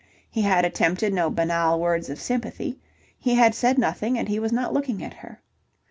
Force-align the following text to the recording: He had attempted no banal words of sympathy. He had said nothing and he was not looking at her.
He 0.31 0.41
had 0.41 0.65
attempted 0.65 1.13
no 1.13 1.29
banal 1.29 1.79
words 1.79 2.09
of 2.09 2.19
sympathy. 2.19 2.79
He 3.19 3.35
had 3.35 3.53
said 3.53 3.77
nothing 3.77 4.17
and 4.17 4.27
he 4.27 4.39
was 4.39 4.51
not 4.51 4.73
looking 4.73 5.03
at 5.03 5.13
her. 5.13 5.39